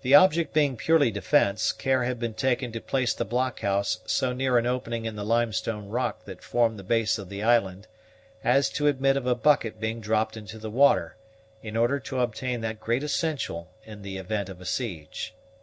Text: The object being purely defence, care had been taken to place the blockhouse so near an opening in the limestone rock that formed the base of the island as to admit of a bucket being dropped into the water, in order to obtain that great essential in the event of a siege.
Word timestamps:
The 0.00 0.14
object 0.14 0.54
being 0.54 0.74
purely 0.78 1.10
defence, 1.10 1.70
care 1.70 2.04
had 2.04 2.18
been 2.18 2.32
taken 2.32 2.72
to 2.72 2.80
place 2.80 3.12
the 3.12 3.26
blockhouse 3.26 3.98
so 4.06 4.32
near 4.32 4.56
an 4.56 4.64
opening 4.64 5.04
in 5.04 5.16
the 5.16 5.22
limestone 5.22 5.90
rock 5.90 6.24
that 6.24 6.42
formed 6.42 6.78
the 6.78 6.82
base 6.82 7.18
of 7.18 7.28
the 7.28 7.42
island 7.42 7.86
as 8.42 8.70
to 8.70 8.86
admit 8.86 9.18
of 9.18 9.26
a 9.26 9.34
bucket 9.34 9.78
being 9.78 10.00
dropped 10.00 10.38
into 10.38 10.58
the 10.58 10.70
water, 10.70 11.16
in 11.62 11.76
order 11.76 12.00
to 12.00 12.20
obtain 12.20 12.62
that 12.62 12.80
great 12.80 13.02
essential 13.02 13.68
in 13.84 14.00
the 14.00 14.16
event 14.16 14.48
of 14.48 14.62
a 14.62 14.64
siege. 14.64 15.34